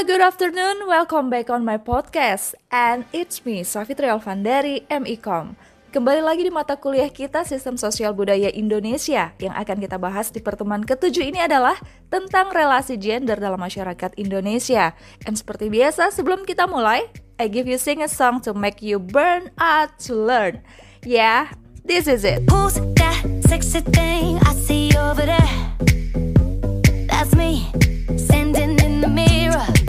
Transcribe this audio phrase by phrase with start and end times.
[0.00, 0.88] Good afternoon.
[0.88, 2.56] Welcome back on my podcast.
[2.72, 4.88] And it's me, Safitri Alvan dari.
[4.88, 10.40] Kembali lagi di mata kuliah kita Sistem Sosial Budaya Indonesia Yang akan kita bahas di
[10.40, 11.76] pertemuan ketujuh ini adalah
[12.08, 17.04] Tentang relasi gender dalam masyarakat Indonesia Dan seperti biasa sebelum kita mulai
[17.36, 20.64] I give you sing a song to make you burn out to learn
[21.04, 21.52] Yeah,
[21.84, 23.20] this is it Who's that
[23.52, 25.52] sexy thing I see over there?
[27.04, 27.68] That's me,
[28.16, 29.79] standing in the mirror.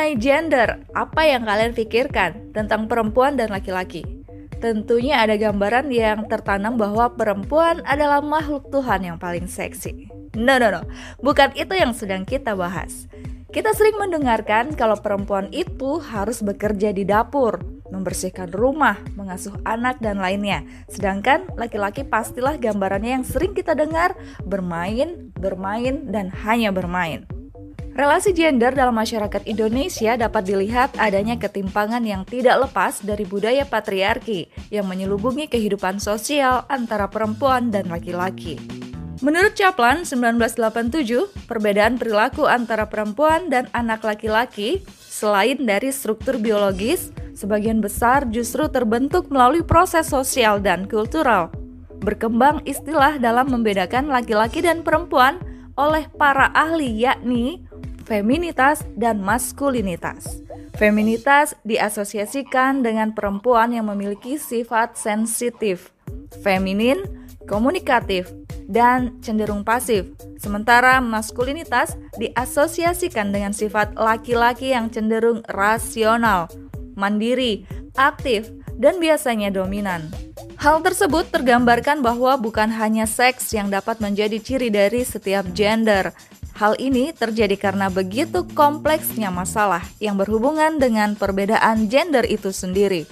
[0.00, 4.00] Mengenai gender, apa yang kalian pikirkan tentang perempuan dan laki-laki?
[4.56, 10.08] Tentunya ada gambaran yang tertanam bahwa perempuan adalah makhluk Tuhan yang paling seksi.
[10.40, 10.88] No, no, no.
[11.20, 13.12] Bukan itu yang sedang kita bahas.
[13.52, 17.60] Kita sering mendengarkan kalau perempuan itu harus bekerja di dapur,
[17.92, 20.64] membersihkan rumah, mengasuh anak, dan lainnya.
[20.88, 24.16] Sedangkan laki-laki pastilah gambarannya yang sering kita dengar
[24.48, 27.28] bermain, bermain, dan hanya bermain.
[28.00, 34.48] Relasi gender dalam masyarakat Indonesia dapat dilihat adanya ketimpangan yang tidak lepas dari budaya patriarki
[34.72, 38.56] yang menyelubungi kehidupan sosial antara perempuan dan laki-laki.
[39.20, 47.84] Menurut Kaplan 1987, perbedaan perilaku antara perempuan dan anak laki-laki selain dari struktur biologis, sebagian
[47.84, 51.52] besar justru terbentuk melalui proses sosial dan kultural.
[52.00, 55.36] Berkembang istilah dalam membedakan laki-laki dan perempuan
[55.76, 57.68] oleh para ahli yakni
[58.10, 60.42] feminitas dan maskulinitas.
[60.74, 65.94] Feminitas diasosiasikan dengan perempuan yang memiliki sifat sensitif,
[66.42, 66.98] feminin,
[67.46, 68.26] komunikatif,
[68.66, 70.10] dan cenderung pasif.
[70.42, 76.50] Sementara maskulinitas diasosiasikan dengan sifat laki-laki yang cenderung rasional,
[76.98, 77.62] mandiri,
[77.94, 80.10] aktif, dan biasanya dominan.
[80.58, 86.12] Hal tersebut tergambarkan bahwa bukan hanya seks yang dapat menjadi ciri dari setiap gender.
[86.60, 93.08] Hal ini terjadi karena begitu kompleksnya masalah yang berhubungan dengan perbedaan gender itu sendiri.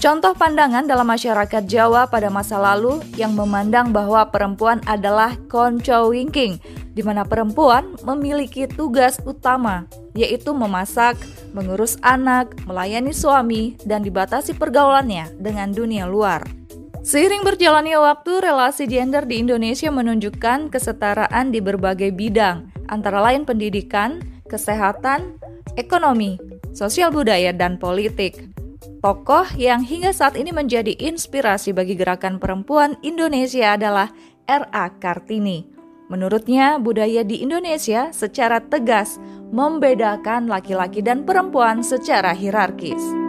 [0.00, 6.56] Contoh pandangan dalam masyarakat Jawa pada masa lalu yang memandang bahwa perempuan adalah konco wingking,
[6.96, 9.84] di mana perempuan memiliki tugas utama,
[10.16, 11.20] yaitu memasak,
[11.52, 16.40] mengurus anak, melayani suami, dan dibatasi pergaulannya dengan dunia luar.
[17.06, 24.18] Seiring berjalannya waktu, relasi gender di Indonesia menunjukkan kesetaraan di berbagai bidang, antara lain pendidikan,
[24.50, 25.38] kesehatan,
[25.78, 26.42] ekonomi,
[26.74, 28.50] sosial budaya, dan politik.
[28.98, 34.10] Tokoh yang hingga saat ini menjadi inspirasi bagi gerakan perempuan Indonesia adalah
[34.50, 34.98] R.A.
[34.98, 35.70] Kartini.
[36.10, 39.22] Menurutnya, budaya di Indonesia secara tegas
[39.54, 43.27] membedakan laki-laki dan perempuan secara hierarkis.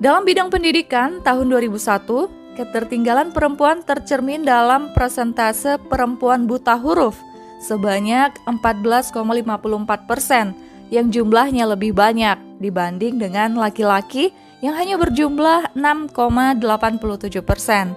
[0.00, 7.20] Dalam bidang pendidikan, tahun 2001, ketertinggalan perempuan tercermin dalam persentase perempuan buta huruf
[7.60, 9.12] sebanyak 14,54
[10.08, 10.56] persen,
[10.88, 14.32] yang jumlahnya lebih banyak dibanding dengan laki-laki
[14.64, 17.92] yang hanya berjumlah 6,87 persen.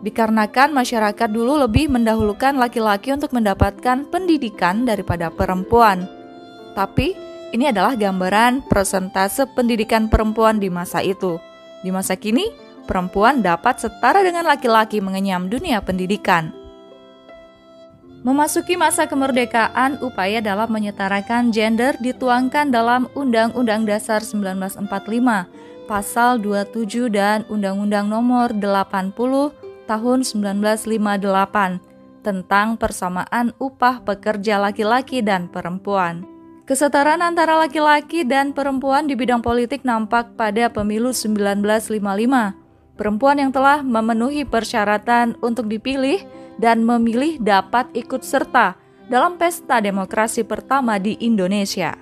[0.00, 6.08] Dikarenakan masyarakat dulu lebih mendahulukan laki-laki untuk mendapatkan pendidikan daripada perempuan.
[6.72, 7.12] Tapi
[7.54, 11.38] ini adalah gambaran persentase pendidikan perempuan di masa itu.
[11.86, 12.50] Di masa kini,
[12.90, 16.50] perempuan dapat setara dengan laki-laki mengenyam dunia pendidikan.
[18.26, 24.88] Memasuki masa kemerdekaan, upaya dalam menyetarakan gender dituangkan dalam Undang-Undang Dasar 1945,
[25.84, 29.12] Pasal 27 dan Undang-Undang Nomor 80
[29.84, 36.33] Tahun 1958 tentang persamaan upah pekerja laki-laki dan perempuan.
[36.64, 41.92] Kesetaraan antara laki-laki dan perempuan di bidang politik nampak pada pemilu 1955.
[42.96, 46.24] Perempuan yang telah memenuhi persyaratan untuk dipilih
[46.56, 48.80] dan memilih dapat ikut serta
[49.12, 51.92] dalam pesta demokrasi pertama di Indonesia.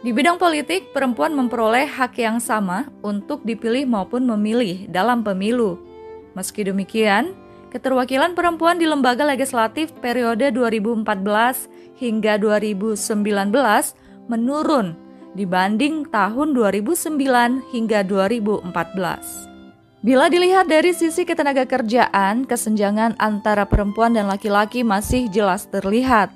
[0.00, 5.76] Di bidang politik, perempuan memperoleh hak yang sama untuk dipilih maupun memilih dalam pemilu.
[6.32, 7.36] Meski demikian,
[7.70, 13.06] keterwakilan perempuan di lembaga legislatif periode 2014 hingga 2019
[14.30, 14.96] menurun
[15.36, 19.46] dibanding tahun 2009 hingga 2014.
[20.06, 26.30] Bila dilihat dari sisi ketenaga kerjaan, kesenjangan antara perempuan dan laki-laki masih jelas terlihat.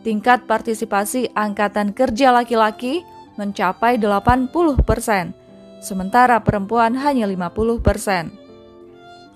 [0.00, 3.04] Tingkat partisipasi angkatan kerja laki-laki
[3.36, 4.48] mencapai 80
[4.86, 5.36] persen,
[5.82, 8.32] sementara perempuan hanya 50 persen.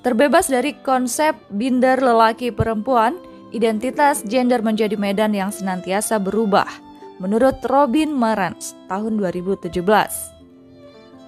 [0.04, 3.16] Terbebas dari konsep binder lelaki perempuan,
[3.56, 6.68] identitas gender menjadi medan yang senantiasa berubah,
[7.16, 9.80] menurut Robin Marantz tahun 2017.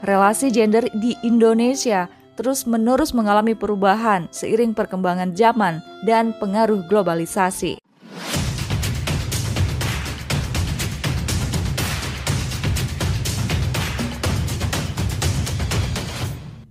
[0.04, 7.85] Relasi gender di Indonesia terus-menerus mengalami perubahan seiring perkembangan zaman dan pengaruh globalisasi.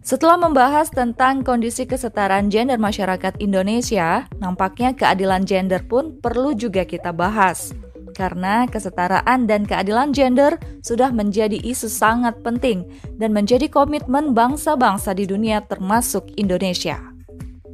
[0.06, 7.10] Setelah membahas tentang kondisi kesetaraan gender masyarakat Indonesia, nampaknya keadilan gender pun perlu juga kita
[7.10, 7.74] bahas
[8.16, 10.56] karena kesetaraan dan keadilan gender
[10.86, 12.88] sudah menjadi isu sangat penting
[13.20, 17.02] dan menjadi komitmen bangsa-bangsa di dunia termasuk Indonesia.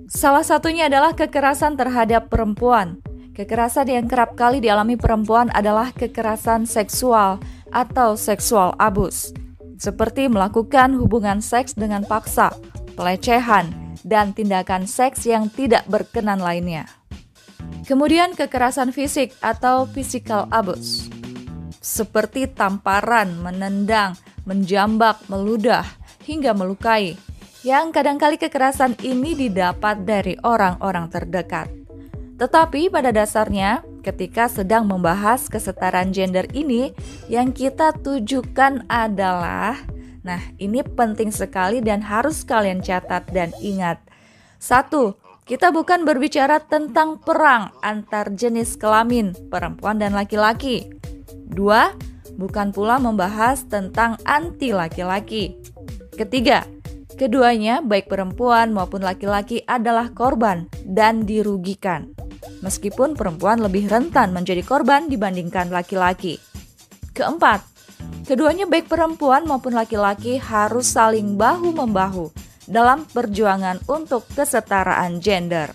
[0.08, 3.00] Salah satunya adalah kekerasan terhadap perempuan.
[3.32, 7.40] Kekerasan yang kerap kali dialami perempuan adalah kekerasan seksual
[7.72, 9.32] atau seksual abus,
[9.82, 12.54] seperti melakukan hubungan seks dengan paksa,
[12.94, 16.86] pelecehan, dan tindakan seks yang tidak berkenan lainnya.
[17.90, 21.10] Kemudian kekerasan fisik atau physical abuse.
[21.82, 24.14] Seperti tamparan, menendang,
[24.46, 25.82] menjambak, meludah,
[26.30, 27.18] hingga melukai.
[27.66, 31.74] Yang kadangkali kekerasan ini didapat dari orang-orang terdekat.
[32.38, 36.92] Tetapi pada dasarnya, ketika sedang membahas kesetaraan gender ini,
[37.30, 39.78] yang kita tujukan adalah
[40.22, 43.98] Nah, ini penting sekali dan harus kalian catat dan ingat.
[44.62, 45.18] Satu,
[45.50, 50.94] kita bukan berbicara tentang perang antar jenis kelamin perempuan dan laki-laki.
[51.50, 51.90] Dua,
[52.38, 55.58] bukan pula membahas tentang anti laki-laki.
[56.14, 56.70] Ketiga,
[57.18, 62.14] keduanya baik perempuan maupun laki-laki adalah korban dan dirugikan.
[62.62, 66.38] Meskipun perempuan lebih rentan menjadi korban dibandingkan laki-laki.
[67.12, 67.66] Keempat,
[68.30, 72.30] keduanya baik perempuan maupun laki-laki harus saling bahu-membahu
[72.70, 75.74] dalam perjuangan untuk kesetaraan gender.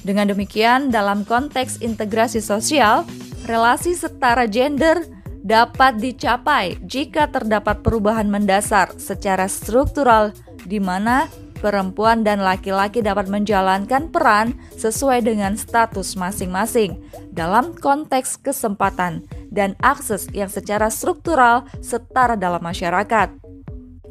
[0.00, 3.04] Dengan demikian, dalam konteks integrasi sosial,
[3.44, 5.04] relasi setara gender
[5.44, 10.32] dapat dicapai jika terdapat perubahan mendasar secara struktural
[10.64, 11.28] di mana
[11.60, 16.98] perempuan dan laki-laki dapat menjalankan peran sesuai dengan status masing-masing
[17.30, 23.36] dalam konteks kesempatan dan akses yang secara struktural setara dalam masyarakat.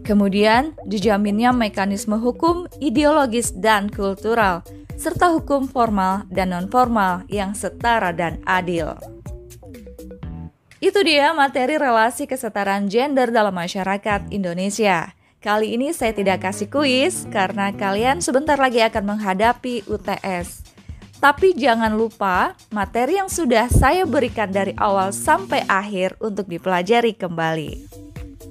[0.05, 4.63] Kemudian, dijaminnya mekanisme hukum, ideologis, dan kultural,
[4.95, 8.95] serta hukum formal dan non-formal yang setara dan adil.
[10.79, 15.11] Itu dia materi relasi kesetaraan gender dalam masyarakat Indonesia.
[15.39, 20.67] Kali ini saya tidak kasih kuis karena kalian sebentar lagi akan menghadapi UTS.
[21.23, 27.87] Tapi jangan lupa materi yang sudah saya berikan dari awal sampai akhir untuk dipelajari kembali.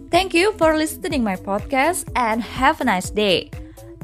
[0.09, 3.53] Thank you for listening my podcast and have a nice day.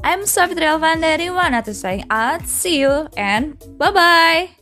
[0.04, 2.44] I'm Savitri Alvandari, wanna to say out.
[2.44, 4.52] See you and bye bye.